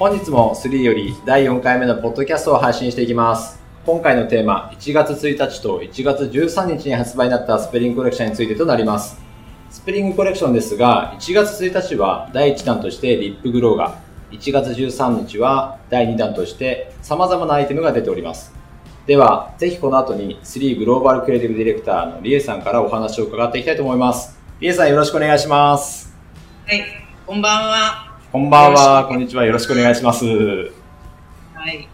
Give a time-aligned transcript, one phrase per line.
[0.00, 3.60] 本日も3より第4回目のポッドキャストを配信していきます。
[3.84, 9.20] 今回のテーマ、1月1日と1月13日に発売になったスペリングコレクションについてとなります。
[9.68, 13.98] スペリングコレクションですが、1月1日は第1弾としてリップグローが、
[14.30, 18.54] 1月13日は第2弾として様々なアイテムが出ております。
[19.06, 24.40] では、ぜひこの後に3グローバルクリエイティブディレクターのリエさんからお話を伺っていきたいと思います。
[24.60, 26.16] リエさんよろしくお願いします。
[26.66, 26.84] はい、
[27.26, 28.09] こんばんは。
[28.32, 30.24] こんばんは、こんにちは、よろしくお願いします。
[30.24, 30.30] は
[31.68, 31.88] い。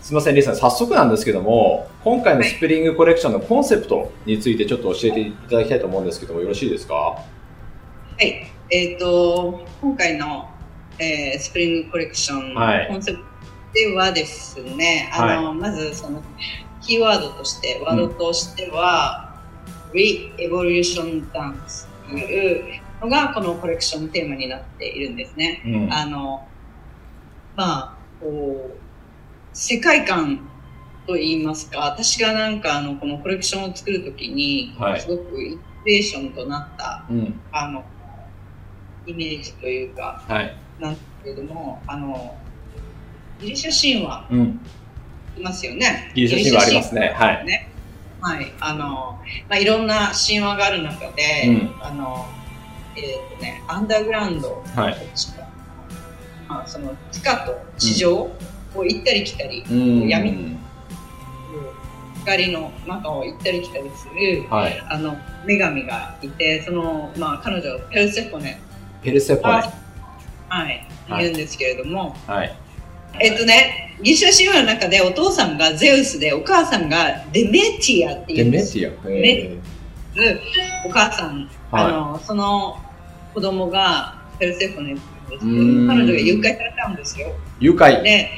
[0.00, 6.94] すみません、リエさん、早速なんですけども、今回のスプリングコレクションのコンセプトについてちょっと教えていただきたいと思うんですけども、よろしいですか？
[6.94, 7.22] は
[8.18, 8.50] い。
[8.70, 10.48] えっ、と、今回の、
[10.98, 13.24] えースプリングコレクション、はいコンセプト
[13.74, 16.22] ではですね、あの、まずその、
[16.80, 19.38] キーワードとして、ワードとしては、
[19.92, 25.62] Re-Evolution Dance というのが、このコレクションテーマになっているんですね。
[25.64, 25.92] うん。
[25.92, 26.46] あの、
[27.56, 28.78] まあ、こう、
[29.52, 30.48] 世界観
[31.06, 37.40] と言いますか、私がなんかあの、このコレクションを作るときに、はいすごくインスピレーションとなった、うん。
[37.52, 37.84] あの、
[39.06, 40.56] イメージというか、はい。
[40.80, 42.36] なんですけれども、あの、
[43.40, 44.60] ギリシャ神話うん。
[45.38, 46.12] いますよね。
[46.14, 47.14] ギリシャ神話ありますね。
[47.16, 47.46] はい。
[47.46, 47.70] ね。
[48.20, 48.52] はい。
[48.60, 52.26] あの、まあ、いろんな神話がある中で、うんあの、
[52.96, 54.96] えっ、とね、アンダーグラウンド、はい。
[56.48, 58.36] まあ、その地下と地上を
[58.84, 60.08] 行ったり来たり、うん。
[60.08, 60.56] 闇
[62.26, 64.80] 光の中を行ったり来たりするはい。
[64.90, 68.60] あの女神がいてその、まあ、彼女ペルセフォネ、
[69.02, 69.54] ペルセポネ。
[69.54, 69.86] はい
[70.48, 72.56] はい言うんですけれども、はい。
[73.20, 79.10] えっとねギリシャ神話の中でお父さんがゼウスでお母さんがデメティアっていデうんですメティア。
[79.10, 79.58] え
[80.84, 82.76] お母さん、はいあのその
[83.34, 88.02] 子供がペルセフォネって言うんですけうんど彼女が誘拐されたんですよー誘拐。
[88.02, 88.30] で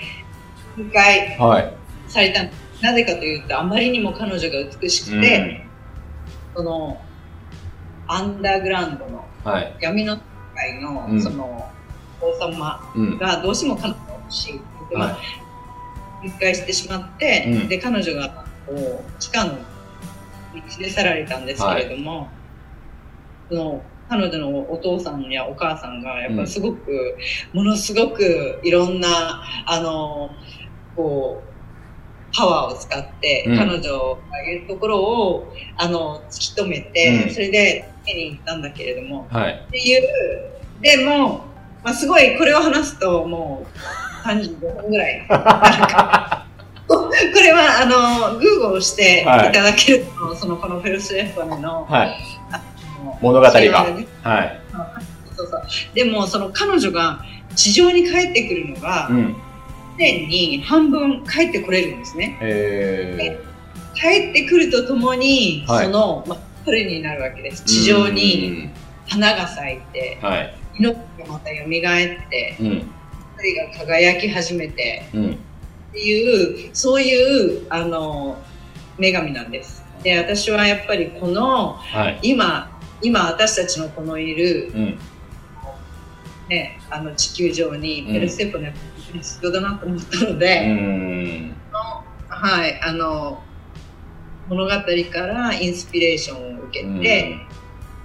[0.76, 1.72] 誘拐はい。
[2.08, 2.42] された
[2.82, 5.64] なぜかというとあまりにも彼女が美しくて、
[6.56, 7.00] その
[8.08, 9.52] アンダーグラウンドのうん。
[9.52, 9.76] はい。
[9.80, 10.20] 闇の世
[10.56, 11.70] 界の、うんその
[12.20, 13.18] 王様うん。
[13.18, 15.18] がどうしても彼女が欲しいって言って、まはあ
[16.24, 19.58] 誘拐してしまって、うんで彼女がこう地下のに
[20.54, 22.28] 連れ去られたんですけれども、
[23.48, 27.16] その彼女のお父さんやお母さんがやっぱりすごく、
[27.52, 30.30] ものすごくいろんなあの
[30.96, 31.48] こう
[32.34, 33.58] パワーを使って、うん。
[33.58, 37.34] 彼女がいるところをあの突き止めて、うん。
[37.34, 39.26] それで手に行ったんだけれども。
[39.30, 39.64] はい。
[39.68, 40.02] っていう
[40.80, 41.44] でも、
[41.82, 43.66] まあ、すごいこれを話すとも
[44.24, 45.26] う35分ぐらい。
[45.28, 45.34] こ
[47.48, 52.16] れはあのグーグルしていただけると、そのこのフェルスエファネのはい。
[52.52, 52.62] あ
[53.04, 54.60] の物語がねはい。
[55.36, 55.62] そうそう
[55.94, 57.22] でもその彼女が
[57.54, 59.36] 地上に帰ってくるのがうん。
[59.98, 63.40] 年に半分帰ってこれるんですねえ
[63.96, 67.66] 帰ってくるとともに、はいその、まあ、彼になるわけですー。
[67.66, 68.70] 地上に
[69.08, 70.28] 花が咲いてうん。
[70.28, 70.54] はい。
[70.78, 72.92] 命がまた蘇ってうん。
[73.36, 75.38] 光が輝き始めてうん。
[75.90, 78.38] っていうそういうあの
[78.98, 82.18] 女神なんですで私はやっぱりこのはい。
[82.22, 84.98] 今今私たちのこのいる、うん。
[86.48, 88.72] ね、あの地球上にうんペルセポネが
[89.12, 91.54] 必要だなと思ったのうで、ん。
[92.28, 93.42] はいあの
[94.48, 97.36] 物語からインスピレーションを受けて、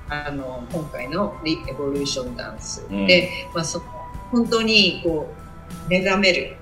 [0.09, 3.85] あの今回の「リエボリューションダンスうんで」まあ、その
[4.31, 5.33] 本当にこ
[5.87, 6.57] う目覚める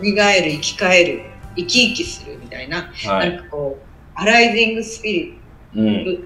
[0.00, 1.22] 蘇る生き返る
[1.56, 3.18] 生き生きするみたいな,、は。
[3.18, 3.82] ないんかこう
[4.14, 5.38] アライジングスピリ
[5.74, 5.86] うん。
[5.86, 6.24] ッ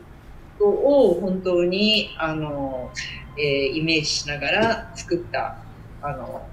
[0.59, 2.91] トを本当にあの、
[3.39, 5.57] えーイメージしながら作った
[6.03, 6.47] あの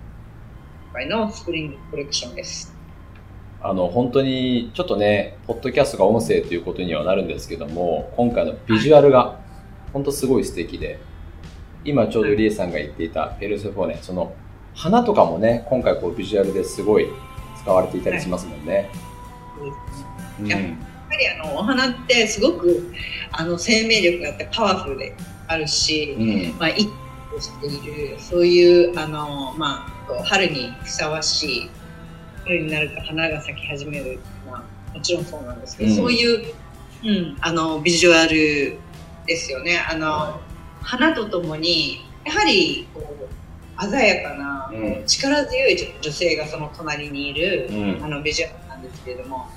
[0.92, 2.74] 今回のスプリングコレクションです。
[3.66, 9.40] あの、本当に、ちょっとね、ポッドキャストが音声ということにはなるんですけども、今回のビジュアルが、
[9.94, 11.00] 本当すごい素敵で、
[11.86, 14.36] 今ちょうどリエさんが言っていたペルセフォーネ、その、
[14.76, 17.08] 花とかもね、今回こうビジュアルですごい
[17.62, 18.90] 使われていたりしますもんね。
[20.40, 20.48] うん。
[20.48, 20.60] やっ
[21.10, 22.92] ぱりあのお花ってすごく
[23.32, 25.16] あの生命力があってパワフルで
[25.48, 26.60] あるし、うん。
[26.60, 26.90] まあ、一
[27.32, 31.70] 個しているそういうあの、まあ、春にふさわしい
[32.44, 34.20] 春になると花が咲き始める、
[34.50, 36.54] まあ、もちろんそうなんですけど、うんそういう、
[37.04, 38.78] うん、あのビジュアル
[39.26, 40.42] ですよねあの、
[40.82, 43.13] 花とともにやはりこう
[43.80, 49.48] 鮮やかな、うん力強い女性がその隣にいる、うんあのビジュアルなんですけれども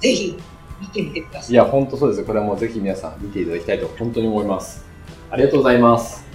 [0.00, 0.36] ぜひ
[0.80, 1.52] 見てみてください。
[1.52, 2.24] いや、本当そうです。
[2.24, 4.84] これはもうぜひ皆さん見ていただきたいと本当に思います。
[5.30, 6.26] ありがとうございます。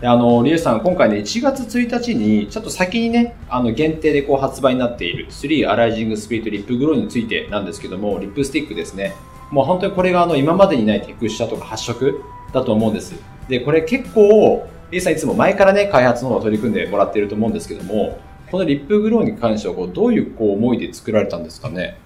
[0.00, 9.14] であの、リエさん、今回ね、1月1日に、ちょっと先にね、あの、限定でこう発売になっている、 THREE Arising Spirit Lip Glow についてなんですけども、リップスティックですね。
[9.50, 12.20] もう本当にこれがあの、今までにないテクスチャとか発色
[12.52, 13.14] だと思うんです。
[13.48, 18.18] で、これ結構、リエさんいつも前からね、開発の方を取り組んでもらっていると思うんですけども、
[18.50, 21.98] このリップグローに関してはこう、どういうこう思いで作られたんですかね？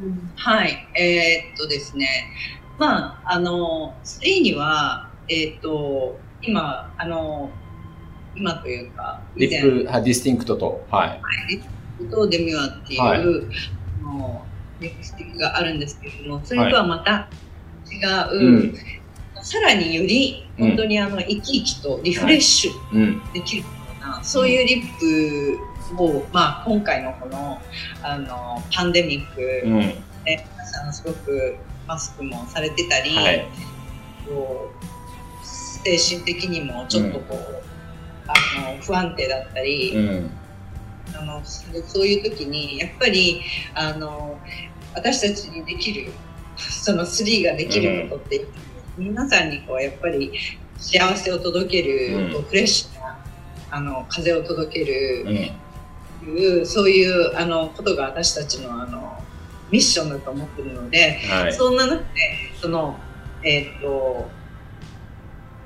[0.00, 2.06] うん、はい、えー、っとですね、
[2.78, 7.50] まあ、あの、 THREE には、えー、っと、今、あの、
[8.36, 11.20] 今というか、リップ、ディスティンクトと、はい。
[11.48, 11.62] リッ
[11.98, 13.24] プと Demure っていう、はい、あ
[14.04, 14.44] の
[14.78, 17.28] リップスティックがあるんですけれども、それとはまた
[17.90, 18.74] 違う、はいうん、
[19.48, 23.68] さらにより本当にあの生き生きとリフレッシュできるよ
[23.98, 24.98] うな、はい、そういうリッ
[25.96, 27.58] プを、まあ、今回のこの
[28.02, 29.96] あのパンデミック、うん、ね、
[30.26, 31.56] 皆さんすごく
[31.86, 33.46] マスクもされてたり、はい、
[35.42, 40.30] 精神的にもちょっとこう、うん、あの不安定だったり、うん、
[41.18, 43.40] あのそういう時にやっぱり
[43.74, 44.38] あの
[44.94, 46.12] 私たちにできる
[46.58, 48.48] その3ができることって、うん、
[48.98, 50.32] 皆さんにこうやっぱり
[50.76, 53.18] 幸せを届ける、こうフレッシュな
[53.70, 55.52] あの風を届ける、
[56.26, 59.22] いうそういうあのことが私たちのあの
[59.70, 62.04] ミッションだと思ってるので、はい、そんな中で
[62.60, 62.98] その
[63.44, 64.28] えっ、ー、と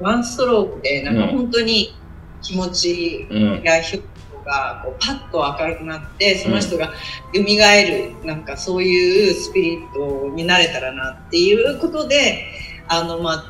[0.00, 1.94] ワンストロークでなんか本当に
[2.42, 3.26] 気持ち
[3.64, 4.02] がひょっ
[4.44, 6.92] がこうパッと明るくなってその人が
[7.34, 12.44] 蘇るなんかそういうスピリットになれたらなっていうことで
[12.88, 13.44] あの、まあ、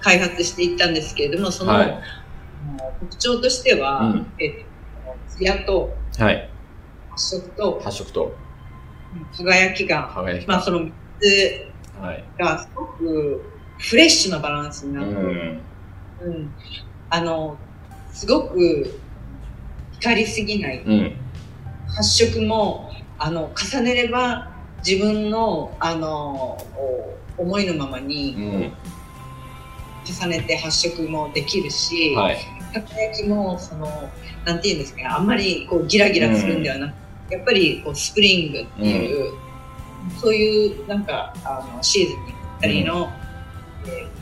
[0.00, 2.02] 開発していったんですけれどもその、はい、
[3.00, 6.50] 特徴としては、うん、えっと、艶と、はい、
[7.10, 8.36] 発色と発色と。
[9.36, 11.66] 輝きが輝きまあ、その3つ
[12.38, 13.42] がすごく
[13.78, 15.62] フレッシュなバランスになって、うん。
[16.20, 16.50] うん、
[17.08, 17.56] あの
[18.12, 19.00] すごく
[19.92, 21.16] 光りすぎない、うん、
[21.86, 24.50] 発色もあの重ねれば
[24.86, 26.58] 自分のあの
[27.38, 28.72] 思いのままに、
[30.04, 32.38] 重ねて発色もできるし、はい、
[32.72, 33.86] 輝きもその
[34.44, 36.94] なんていうんですかあんまりこうギラギラするんではなく、
[37.30, 39.36] うん、やっぱりこうスプリングっていう、う
[40.08, 43.10] ん、そういうなんかあのシーズンにぴったりの、
[43.84, 44.18] うん、えー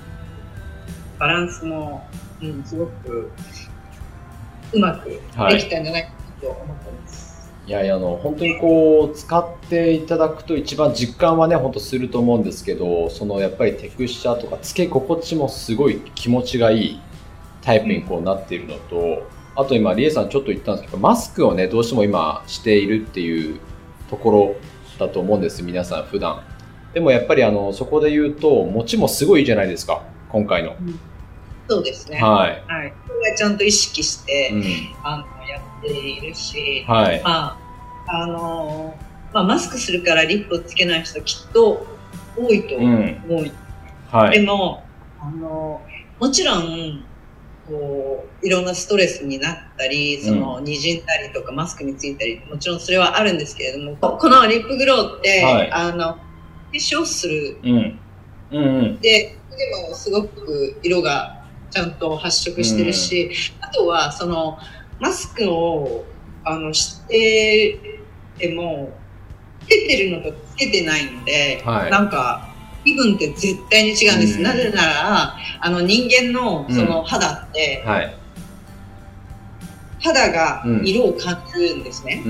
[1.18, 2.06] バランスも、
[2.42, 3.30] うん、すごく
[4.72, 5.18] うまくで
[5.58, 6.10] きたんじゃないか
[6.40, 7.25] と思ってます。
[7.25, 7.25] はい、
[7.66, 17.00] いやいやあの本当にこう使っていただくと一番実感はね本当すると思うんですけどそのやっぱりテクスチャーとか付け心地もすごい気持ちがいい
[17.62, 23.58] タイプにこうなっているのと、あと今リエさんちょっと言ったんですけどマスクをねどうしても今しているっていう
[24.08, 24.56] ところ
[25.04, 26.44] だと思うんです皆さん普段
[26.94, 30.76] でもやっぱりあのそこで言うと持ちもすごいいいじゃないですか今回の。
[30.80, 31.15] うん
[31.68, 32.18] そうですね。
[32.18, 32.64] はい。
[32.66, 32.92] はい。
[33.06, 34.62] これはちゃんと意識して、うん、
[35.02, 37.22] あのやっているし、はい。
[37.22, 37.58] ま
[38.06, 38.94] あ、あの、
[39.32, 41.86] まあ、マスクするからリップをつけない人きっと
[42.36, 43.00] 多いと思う。
[43.00, 43.52] うん、
[44.10, 44.40] はい。
[44.40, 44.84] でも、
[45.20, 45.82] あの、
[46.20, 47.04] もちろん、
[47.66, 56.18] こう、いろんなストレスになったり、その、にじんだりとか、マスクについたり、もちろんそれはあるんですけれども、このリップグローって、はい、あの、化
[56.72, 57.58] 粧する。
[57.62, 57.98] うん。
[58.52, 61.35] うん、うん、で、でもすごく色が
[61.70, 63.30] ちゃんと発色してるし、
[63.60, 64.58] うん、あとはその
[65.00, 66.04] マスクを
[66.44, 68.00] あのして
[68.38, 68.92] ても
[69.64, 72.48] つけてるのとつけてないので、はい、なんか
[72.84, 77.90] 気分って絶対に違うんです、うん、なぜならあの人間のその肌って、うん。
[77.90, 78.16] はい、
[80.00, 82.22] 肌が色を感じるんですね、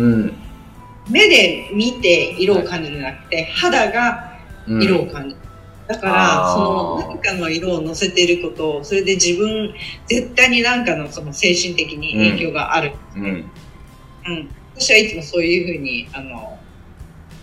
[1.11, 4.33] 目で見て色を感じるんじゃなくて、肌が
[4.67, 5.41] 色を感じる、
[5.87, 9.73] だからその何かの色を乗せていることそれで自分
[10.07, 16.59] 絶対に何かのその精神的に影響がある、うん、うん、うん、私はいつもそういうふうにあの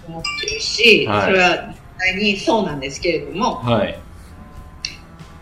[0.07, 3.97] 思ってるし、はい、それは実際にそうなんですけれども、はい、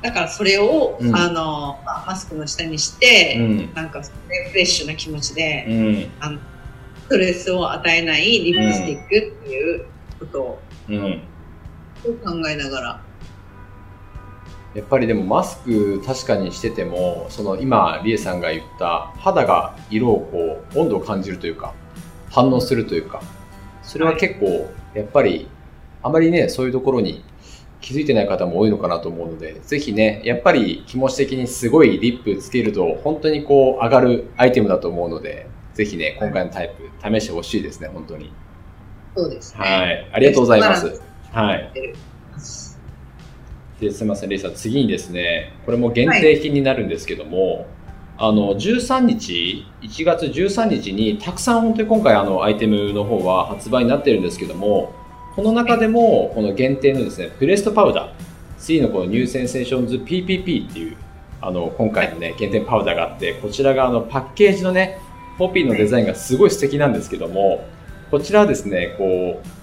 [0.04, 3.42] だからそれを、うん、あのまあ、マスクの下にして、う
[3.72, 4.12] ん、なんかフ
[4.56, 6.40] レッシュな気持ちで、うん、あの
[7.06, 9.86] ストレスを与えないリップスティックっていう
[10.20, 11.22] ことを、うん
[12.04, 13.02] 考えながら。
[14.74, 21.74] やっぱりでもマスク確かにしてても、その今、リエさんが言った肌が色をこう、温度を感じるというか、
[22.30, 23.22] 反応するというか、
[23.84, 25.50] それは結構、やっぱり、
[26.02, 27.24] あまりね、そういうところに
[27.82, 38.32] 気づいてない方も多いのかなと思うので、ぜひね、やっぱり気持ち的にすごいリップつけると、本当にこう、上がるアイテムだと思うので、ぜひね、今回のタイプ、試してほしいですね、本当に。
[39.18, 39.60] そうですね。
[39.60, 40.10] はい。
[40.14, 41.11] ありがとうございます。
[41.32, 41.72] はい。
[43.80, 47.66] ですみません、レイさん、次にですね、これも限定品になるんですけども、はい、
[48.18, 54.94] あの、13日、1月13日にたくさん本当に今回あのアイテムの方は発売になってるんですけども、
[55.36, 58.12] この中でもこの限定のですね、プレストパウダー、
[58.60, 60.98] THREE のこの New Sensations PPP っていう、
[61.40, 65.00] あの、今回のね、限定パウダーがあって、こちらがあのパッケージのね、
[65.38, 67.66] ポピーのデザインがすごい素敵なんですけども、
[68.12, 69.61] こちらはですね、こう、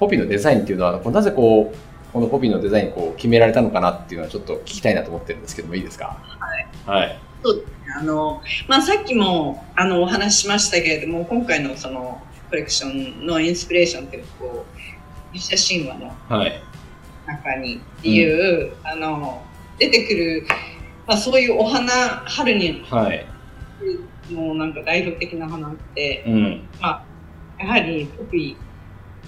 [0.00, 1.76] ポピーのデザインっていうのは、なぜこう、
[2.12, 6.18] このポピーのデザインこう決められたのかなっていうのはちょっと聞きたいなと思ってるんですけどもいいですか？
[6.84, 6.98] はい。
[7.00, 7.18] はい。
[7.44, 7.72] そうですね。
[8.00, 16.12] あの、まあ、さっきも、あの、お話ししましたけれども、今回のその、コレクションのインスピレーションっていうこう、ギリシャ神話の
[17.26, 19.42] 中にっていう、はい、あの、
[19.78, 20.46] 出てくる、
[21.06, 21.92] まあ、そういうお花、
[22.26, 23.26] 春に、はい。
[24.32, 27.04] もうなんか代表的な花って、うん、ま
[27.58, 28.69] あ、やはりポピー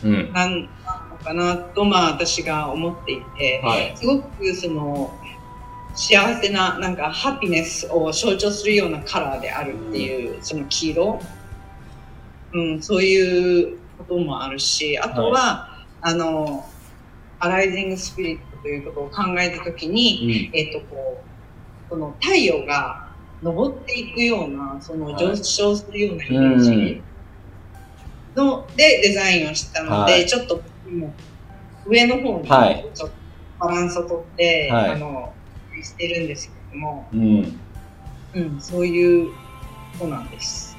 [0.05, 0.69] なん、
[1.23, 5.13] かなと、まあ、私が思っていて、はい、すごくその
[5.95, 11.21] 幸せななんかハピネスを象徴するようなカラーであるっていう、その黄色、
[12.53, 16.67] うん、そういうこともあるしあとは、はい、あの
[17.39, 21.23] アライジングスピリットということを考えた時に、うん、えっ、とこ
[21.87, 23.09] うこの太陽が
[23.43, 27.03] 昇っていくようなその上昇するようなイメージ
[28.37, 30.61] の、でデザインをしたので、はい、ちょっと
[31.87, 32.49] 上の方に
[32.95, 33.11] ちょっと
[33.59, 35.33] バランスをとって、はい、あの
[35.83, 37.61] してるんですけども、うん、
[38.35, 39.33] うん、そういう
[39.99, 40.77] ことなんです。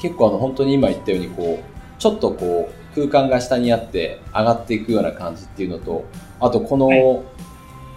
[0.00, 6.04] 結構あの本当に今言ったようにこうちょっとこう空間が下にあって上がっていくような感じっていうのと
[6.40, 7.22] あとこの、はい、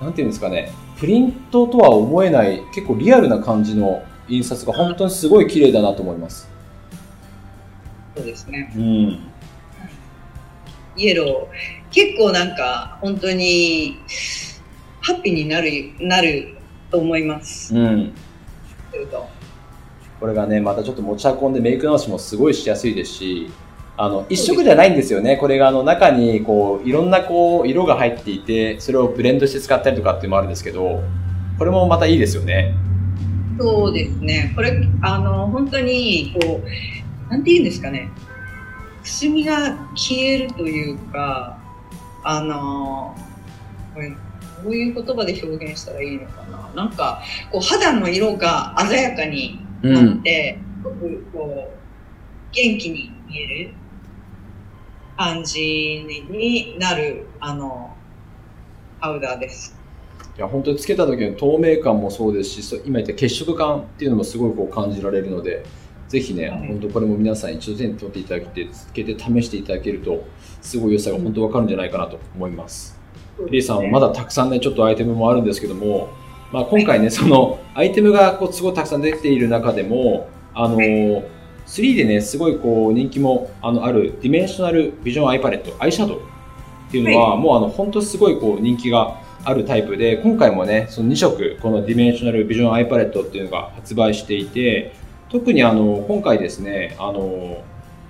[0.02, 6.55] なんていうんですかねプリントとは思えない結構リアルな感じの印刷が本当にすごい綺麗だなと思います。
[8.15, 8.72] そうですね。
[8.75, 9.19] うん。
[10.98, 13.98] イエロー結構なんか本当に
[15.01, 16.55] ハッピーになるなる
[16.89, 17.75] と思います。
[17.75, 18.13] うん。
[20.19, 23.51] これがねまたちょっと持ち運んでメイク直しもすごいしやすいですし。
[23.98, 25.38] あの一色じゃないんですよね。
[25.38, 31.01] これがあの中にこういろんなこう色が入っていて、それをブレンドして使ったりとかっていうのもあるんですけど、
[31.57, 32.75] これもまたいいですよね。
[33.57, 34.51] そうですね。
[34.53, 36.67] これあの本当にこう
[37.29, 38.12] なんて言うんですかね。
[39.03, 41.60] くすみが消えるというか、
[42.24, 43.15] あの
[43.94, 44.10] これ
[44.63, 53.74] どういう言葉で表現したらいいのかななんかこう肌の色が鮮やかになって、うん、こう元気に見える
[55.17, 57.96] 感じになるあの
[59.00, 59.75] パウダーです。
[60.38, 65.63] いや本当につけた時の透明感もそうですし今言った血色感っていうのもすごいこう感じられるので
[66.08, 70.24] ぜひね、はい、本当これも皆さん一度手に取っていただいて、つけて試していただけると、
[70.62, 73.00] すごい良さが本当わかるんじゃないかなと思います。
[73.40, 76.10] うん、リエさんはまだたくさんね、ちょっとアイテムもあるんですけども、
[76.52, 81.24] まあ、今回ね、はい、そのアイテムがこうすごいたくさん出ている中でも、あのー、
[81.65, 86.18] THREE でね、すごいこう人気もあのある Dimensional Vision Eye Palette、アイシャドウ
[86.88, 94.94] っていうのは、はい、もうあの本当すごいこう人気があるタイプで、今回もね、その2色、この Dimensional Vision Eye Palette っていうのが発売していて、
[95.29, 97.63] 特にあの今回ですねあの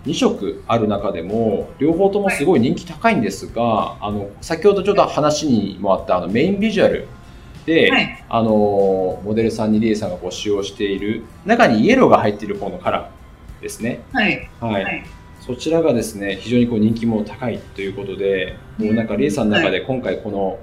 [0.06, 7.08] 2色ある中でも両方ともすごい人気高いんですが、はい、あの先ほどちょっと話にもあったあのメインビジュアル
[7.66, 8.50] で、はい、あの
[9.24, 14.02] モデルさんにリエさんがこう使用している中にイエローが入っている方のカラーですね。
[14.12, 15.06] はい、はい、
[15.42, 20.60] そちらがですね非常にこう人気も高いということで、もうなんかリエさんの中で今回この、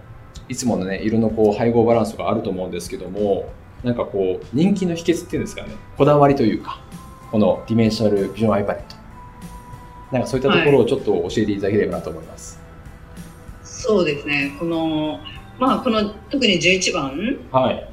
[0.49, 3.52] いつものね色のこう配合バランスがあると思うんですけども
[3.83, 6.81] なんかこう、人気の秘訣っていうんですかね、こだわりというか、
[7.31, 8.97] この Dimensional Vision Eye Palette。
[10.12, 12.59] なんかそういったところをちょっと教えていただければなと思います。
[12.59, 14.55] はい、そうですね。
[14.59, 15.19] この、
[15.59, 17.89] まあ、この特に11番はい。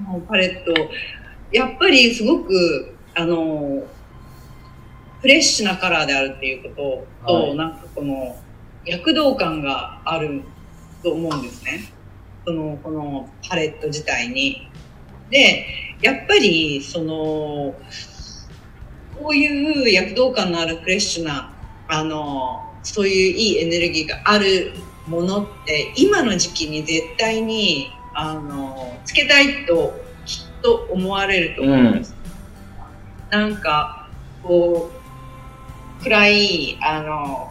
[0.00, 0.90] のパレット、
[1.50, 3.82] やっぱりすごく、あの、
[5.20, 8.36] フレッシュなカラーであるっていうことと、はい、なんかこの
[8.84, 10.42] 躍動感がある
[11.02, 11.92] と思うんですね。
[12.44, 14.68] その、このパレット自体に。
[15.32, 15.66] で、
[16.02, 17.74] やっぱり、その、
[19.18, 21.52] こういう躍動感のあるフレッシュな、
[21.88, 24.72] あの、そういういいエネルギーがある
[25.06, 32.14] ものって、今の時期に絶対に、あの、つけたいときっと思われると思うんです。
[33.32, 34.08] うん、なんか、
[34.42, 34.90] こ
[36.00, 37.50] う、暗い、あの、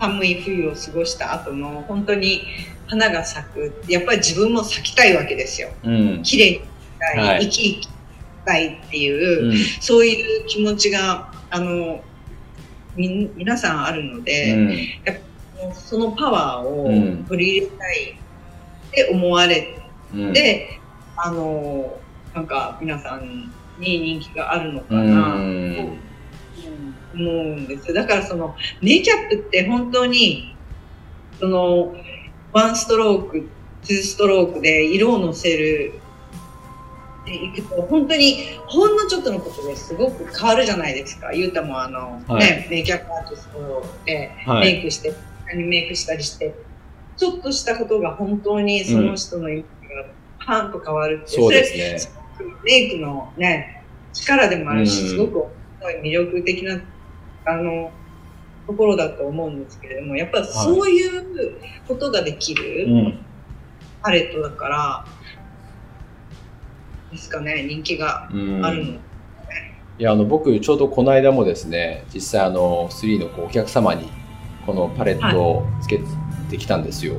[0.00, 2.42] 寒い冬を過ごした後の、本当に
[2.88, 3.82] 花が咲く。
[3.86, 5.68] やっぱり自分も咲きたいわけですよ。
[5.84, 6.69] うん、綺麗
[7.00, 7.88] たい、はい、生き生き
[8.44, 12.00] たいっていう、うん、そういう気持ちがあの
[12.96, 19.78] み皆さんあるので、うん、そのパワーを取り入れたいって思われ
[20.34, 20.80] て、
[21.16, 21.98] うん、あの
[22.34, 25.98] なんか皆さんに人気があるのかうな、ん。
[27.14, 27.94] 思うんですよ。
[27.94, 30.54] だからそのメイキャップって本当に
[31.38, 31.94] その
[32.52, 33.48] ワンストローク
[33.82, 35.99] ツーストロークで色をのせる
[37.24, 44.72] でいくと本当にほんのちょっとのことですごく変わるじゃないですかゆうたもあの、はいねメイキャップアーティストではい。
[44.74, 45.12] メイクして、
[45.54, 46.54] メイクしたりして
[47.16, 50.04] ちょっとしたことが本当にその人のイメージが
[50.46, 51.98] パンと変わるって、そうですね。
[51.98, 53.84] それメイクのね
[54.14, 55.46] 力でもあるし、うんすごく
[56.02, 56.80] 魅力的な
[57.44, 57.90] あの
[58.66, 61.56] ところだと思うんですけれどもやっぱりそういう
[61.88, 63.24] ことができうるん。
[64.02, 65.04] パレットだから、
[67.10, 68.64] ですかね人気がうん。
[68.64, 68.98] あるの、い
[69.98, 74.08] やあの僕ちょうどこの間もですね実際あの3のこうお客様に
[74.64, 76.00] このパレットをつけ
[76.48, 77.16] てきたんですよ、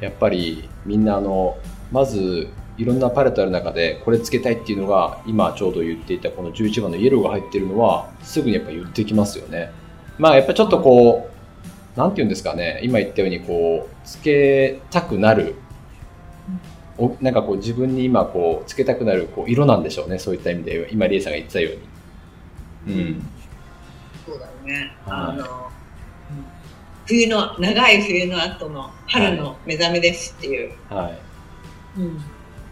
[0.00, 1.58] やっぱりみんなあの
[1.90, 9.72] まずいろんなパレットある中でこれつけたいっていうのが今ちょうど言っていたこの11番のイエローが入ってるのはすぐにやっぱ言ってきますよね。
[10.18, 11.28] まあやっぱちょっとこ
[11.96, 15.56] うなんて言うんですかね今言ったようにこうつけたくなる
[16.98, 20.18] おなんかこう自分に今こうつけたくなるこう色なんでしょうね。
[20.18, 20.88] そういった意味で。
[20.90, 21.70] 今リエさんが言ってたよ
[22.86, 23.00] うに。
[23.00, 23.26] うん。
[24.26, 25.16] そうだよね、はい。
[25.16, 25.48] あのうん
[27.08, 31.18] 冬の長い冬の後の春の目覚めですっていう、はい。
[32.00, 32.20] うん。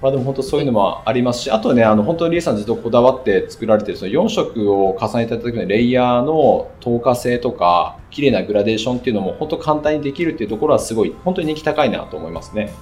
[0.02, 12.74] まあでも本当そういうのもありますし、あとね、あの本当にリエさんずっとこだわって作られてるその4色を重ねた時のレイヤーの透過性とか、綺麗なグラデーションっていうのも本当簡単にできるっていうところはすごい、本当に人気高いなと思いますね。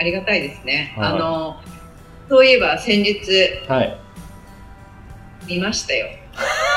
[0.00, 1.60] ありがたいですね、はいあの
[2.30, 3.18] そういえば先日
[3.68, 4.00] はい。
[5.48, 6.06] 見ましたよ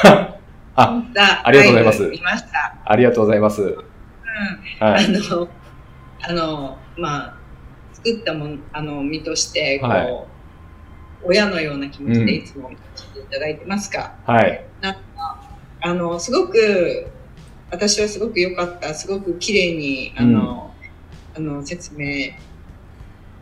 [0.75, 2.75] あ、あありがとうございます見ました。
[2.83, 3.61] ありがとうございます。
[3.61, 3.75] うん。
[4.79, 5.05] はい。
[5.05, 5.47] あの、
[6.21, 7.35] あの、まあ、
[7.93, 10.25] 作ったもん、あの、身として、こう、はい
[11.25, 14.65] 親のような気持ちうんでいつも見させていただいてますが、はい。
[15.79, 17.07] あの、すごく、
[17.71, 20.73] 私はすごく良かった、すごく綺麗に、あの、
[21.33, 22.31] あの、説明を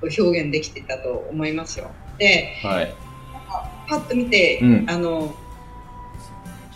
[0.07, 1.91] 表現できてたと思いますよ。
[2.17, 2.93] で、はい。
[3.87, 5.33] パッと見て、うんあの、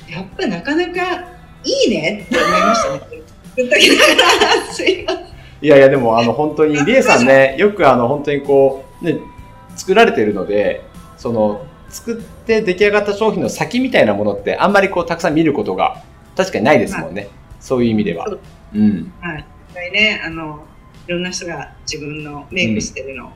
[0.09, 3.21] やっぱなかなかいいねって思いましたね。
[5.61, 9.17] いやいや、でもあの本当に、 リエさんね、よくあの本当にこう、ね、
[9.75, 10.81] 作られてるので、
[11.17, 16.03] その、作って出来上がった商品の先みたいなものってあんまりこうたくさん見ることが
[16.35, 17.29] 確かにないですもんね。
[17.61, 18.39] そういう意味ではそう。
[18.75, 19.13] うん。
[19.21, 19.45] はい。
[19.91, 20.59] ね、あの、
[21.07, 23.31] いろんな人が自分のメイクしてるのを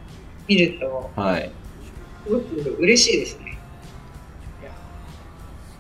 [0.48, 1.52] 見ると、はい。
[2.26, 3.58] すごく嬉しいですね。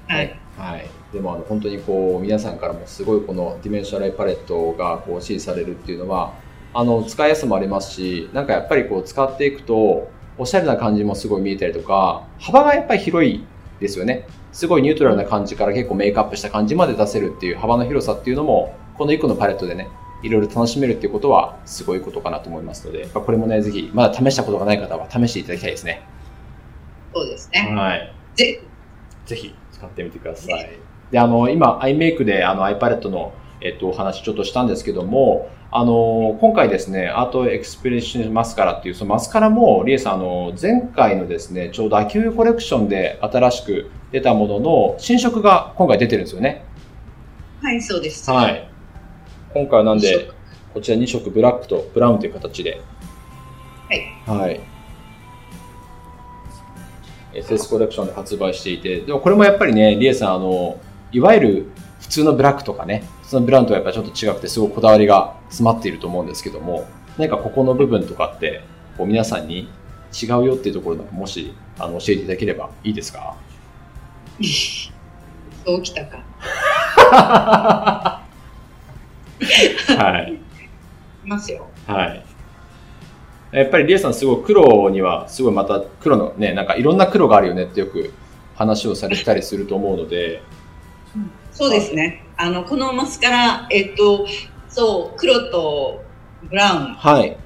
[0.08, 0.39] はい。
[0.58, 0.89] はい。
[1.13, 6.34] でもあの本当にこう皆さんからもすごいこの Dimensional Palette がこう支持されるっていうのは
[6.73, 13.43] あの使いやすさもありますしなんかやっぱりこう使っていくとおしゃれな感じもすごい見えたりとか幅がやっぱり広い
[13.80, 19.88] ですよねすごいニュートラルな感じから結構メイクアップした感じまで出せるっていう幅の広さっていうのもこの1個のパレットでね
[20.24, 26.02] いろいろ楽しめるっていうことはすごいことかなと思いますのでこれもねぜひまだ試したことがない方は試していただきたいですね
[27.14, 27.74] そうですね。
[27.76, 28.62] はいぜ
[29.26, 30.80] ぜひ使ってみてください。
[31.12, 46.66] で、あの、今、iMake であの iPalette の、えっと、お話ちょっとしたんですけども、あの、今回ですね、アートエクスプレッションマスカラっていう、そのマスカラも、リエさん、あの、前回のですね、ちょうど秋冬コレクションで新しく出たものの、新色が今回出てるんですよね。
[47.62, 48.30] はい、そうです。
[48.32, 48.70] はい。
[49.54, 50.30] 今回はなんで、
[50.74, 52.82] こちら2色、ブラックとブラウンという形で。
[54.26, 54.40] はい。
[54.42, 54.62] はい。
[57.34, 60.80] SS コレクションで発売していて、でもこれもやっぱりね、リエさん、あの、
[61.12, 61.66] いわゆる
[62.02, 68.62] 普通のブラックとかね、普通のブラウンとはやっぱりちょっと違くて、すごいこだわりが詰まっていると思うんですけども、何かここの部分とかって、
[68.98, 69.70] こう皆さんに
[70.22, 73.36] 違うよっていうところもし、あの、教えていただければいいですか？
[75.66, 76.24] そうきたか。
[79.97, 80.34] はい。
[81.25, 81.67] いますよ。
[81.88, 82.25] はい。
[83.52, 88.13] やっぱりリエさんすごい黒にはすごいまた黒のね、なんかいろんな黒があるよねってよく
[88.56, 90.41] 話をされてたりすると思うので、
[91.52, 92.23] そうですね。
[92.38, 94.25] あの、このマスカラ、えっと、
[94.69, 96.04] そう、黒と
[96.43, 97.38] ブラウンはい。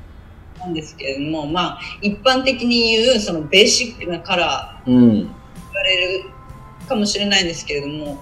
[0.59, 5.09] なんですけれども、まあ、一般的に言う、そのベーシックなカラーうん。
[5.15, 6.25] 言われる
[6.87, 8.21] かもしれないんですけれども、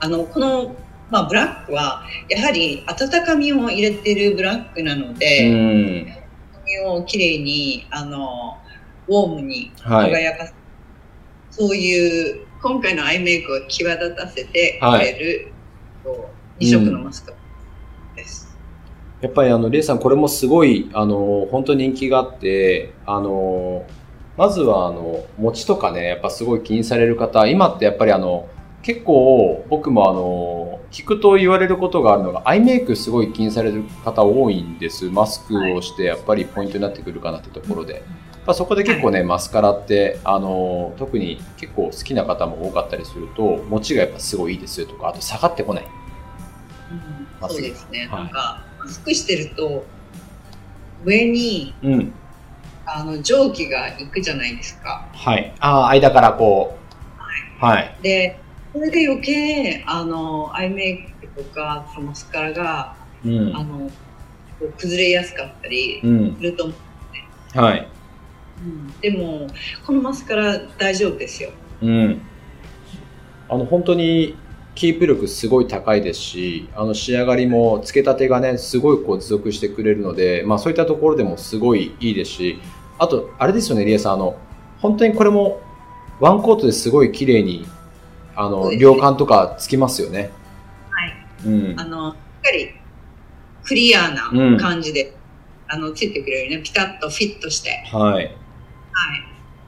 [0.00, 0.74] あの、この、
[1.10, 6.06] まあ、ブラックは、やはり温かみを入れてるブラックなのうで、ん。
[6.52, 8.58] 髪をきれいに、あの、
[9.08, 10.10] ウォームにはい。
[10.10, 10.54] 輝かす、
[11.50, 15.52] そういう、今回のアイメイクを際立たせてくれる、
[16.04, 17.36] こう二色のマスカラ
[18.16, 18.48] です。
[19.20, 23.84] やっぱりあの、レイさんこれもすごい、あの、本当に人気があって、あの、
[24.36, 28.48] まずは、あの、餅とかね、やっぱすごい気にされる方、今ってやっぱりあの、
[28.82, 35.10] 結構僕もあの、聞くと言われることがあるのが、アイメイクすごい気にされる方多いんです。
[35.10, 38.02] マスクをしてやっぱりポイントになってくるかなってところで。
[38.46, 45.84] まあ、そこで結構ね、マスカラって、あの、特に結構好きな方も多かったりすると、持ちがやっぱすごいいいですとか、あと下がってこない。
[47.42, 48.08] うん、そうですね。
[48.10, 49.84] はい、なんか、マスクしてると、
[51.04, 52.12] 上に、うん、
[52.86, 55.06] あの蒸気がいくじゃないですか。
[55.12, 55.54] はい。
[55.60, 56.78] ああ、間からこ
[57.60, 57.62] う。
[57.62, 57.76] はい。
[57.76, 58.40] はい、で、
[58.78, 63.90] それで余計、あの、アイメイクとか、マスカラが、うん、あの、
[64.78, 66.06] 崩れやすかったりす
[66.40, 67.24] ると思うんで、
[67.56, 67.88] うん、はい。
[68.60, 69.48] うん、でも、
[69.84, 71.50] このマスカラ大丈夫ですよ。
[71.82, 72.20] うん。
[73.48, 74.36] あの、本当に、
[74.76, 82.60] キープ力すごい高いですし、あの仕上がりもつけたてがね、すごいこう持続してくれるので、まあそういったところでもすごいいいですし、
[82.96, 84.36] あと、あれですよね、リエさん、あの、
[84.78, 85.60] 本当にこれも
[86.20, 87.66] ワンコートですごい綺麗に、
[88.40, 90.30] あの、量感とかつきますよね。
[90.90, 91.14] はい。
[91.44, 91.80] うん。
[91.80, 92.70] あの、しっかり
[93.64, 95.12] クリアな感じで、うん、
[95.66, 97.70] あの、ついてくれるね、ピタッとフィットして。
[97.92, 98.14] はい。
[98.14, 98.32] はい。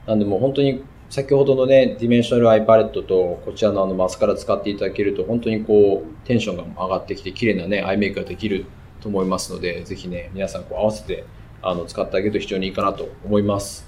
[0.07, 8.67] なんでもう本当に先ほどのね、 Dimensional Eye Palette とこちらのあのマスカラ使っていただけると本当にこうテンションが上がってきて綺麗なね、アイメイクができる
[9.01, 11.25] と思いますので、ぜひね、皆さんこう合わせて
[11.61, 13.85] あの使ってあげると非常にいいかなと思います。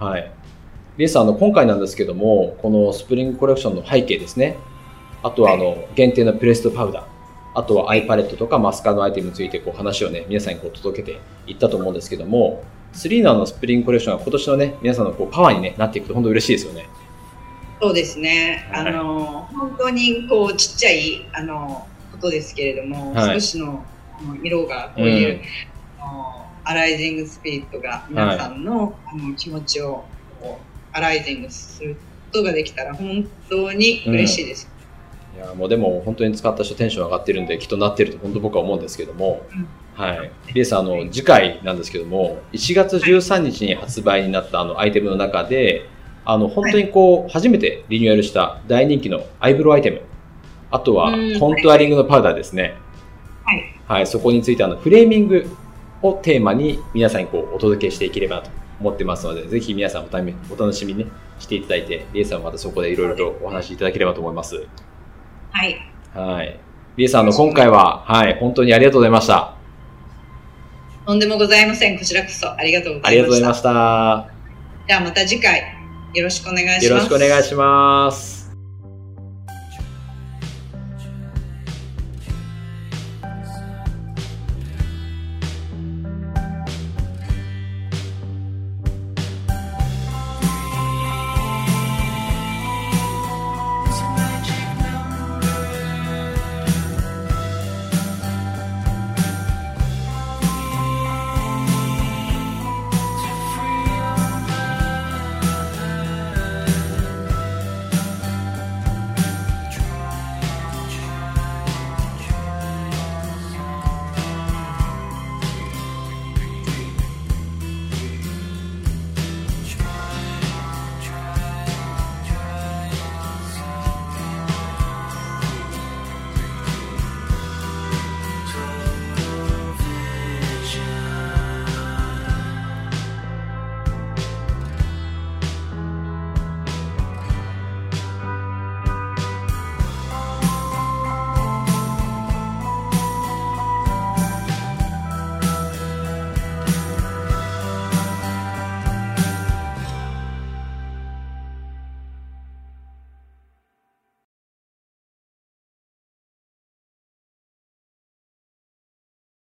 [0.00, 0.32] はい。
[1.00, 4.58] リエさん、あの、今回なんですけども、このスプリングコレクションの背景ですね。
[5.22, 7.04] あとはあの、限定のプレストパウダー。
[7.54, 16.86] あとはアイパレットとかマスカラのアイテムについてこう話をね、皆さんにこう届けていったと思うんですけども、スリーナーのスプリングコレクションは今年のね、皆さんのこうパワーに、ね、なっていくと本当嬉しいですよね。
[17.80, 18.68] そうですね。
[18.70, 23.84] はい、あの、本当にこうちっちゃい、あの、ことですけれども、はい、少しの
[24.42, 25.42] 色がこういう、うん、
[26.64, 30.04] アライジングスピリットが皆さんの,、あの気持ちを
[30.40, 34.68] こうアライジングすることができたら本当に嬉しいです。
[35.34, 39.68] うん、いやもうでも本当に使った人テンション上がってるんできっとなってると本当僕は思うんですけども、うん。
[39.94, 40.30] はい。
[40.54, 45.86] リエさん、あの、次回なんですけども、1月13日に発売になったあのアイテムの中で、
[46.24, 50.02] あの、本当にこう、初めてリニューアルした大人気のアイブロウアイテム、
[50.70, 52.76] あとはコントゥアリングのパウダーですね。
[53.44, 53.80] はい。
[53.88, 55.50] はい、そこについてあの、フレーミング
[56.02, 64.66] をテーマに皆さんにこう、お届けしていければなと思ってますので、ぜひ皆さんお楽しみに、ね、していただいて、リエさんはまたそこでいろいろとお話しいただければと思います。
[65.50, 65.76] はい。
[66.14, 66.58] はい。
[66.96, 69.54] リエさん、の、今回は、はい、本当にありがとうございました。
[71.06, 71.98] とんでもございません。
[71.98, 73.08] こちらこそありがとうございました。
[73.08, 74.30] ありがとうございました。
[74.88, 75.62] じゃあまた次回
[76.14, 76.86] よろしくお願いします。
[76.86, 78.39] よろしくお願いします。